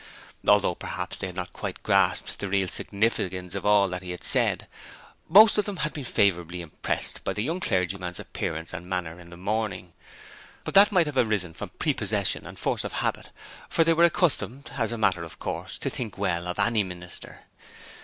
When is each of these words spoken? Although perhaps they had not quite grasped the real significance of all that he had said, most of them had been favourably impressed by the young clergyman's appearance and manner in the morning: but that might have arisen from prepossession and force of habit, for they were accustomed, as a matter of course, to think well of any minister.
Although 0.47 0.73
perhaps 0.73 1.19
they 1.19 1.27
had 1.27 1.35
not 1.35 1.53
quite 1.53 1.83
grasped 1.83 2.39
the 2.39 2.47
real 2.49 2.67
significance 2.67 3.53
of 3.53 3.67
all 3.67 3.87
that 3.89 4.01
he 4.01 4.09
had 4.09 4.23
said, 4.23 4.65
most 5.29 5.59
of 5.59 5.65
them 5.65 5.77
had 5.77 5.93
been 5.93 6.03
favourably 6.05 6.61
impressed 6.61 7.23
by 7.23 7.33
the 7.33 7.43
young 7.43 7.59
clergyman's 7.59 8.19
appearance 8.19 8.73
and 8.73 8.89
manner 8.89 9.19
in 9.19 9.29
the 9.29 9.37
morning: 9.37 9.93
but 10.63 10.73
that 10.73 10.91
might 10.91 11.05
have 11.05 11.17
arisen 11.17 11.53
from 11.53 11.69
prepossession 11.77 12.47
and 12.47 12.57
force 12.57 12.83
of 12.83 12.93
habit, 12.93 13.29
for 13.69 13.83
they 13.83 13.93
were 13.93 14.03
accustomed, 14.03 14.71
as 14.75 14.91
a 14.91 14.97
matter 14.97 15.23
of 15.23 15.37
course, 15.37 15.77
to 15.77 15.89
think 15.91 16.17
well 16.17 16.47
of 16.47 16.57
any 16.57 16.81
minister. 16.81 17.41